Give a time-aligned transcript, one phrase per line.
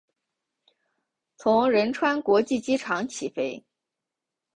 [1.37, 3.63] 从仁川国际机场起飞。